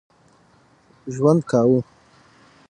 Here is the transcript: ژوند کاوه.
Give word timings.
ژوند 1.13 1.41
کاوه. 1.49 1.79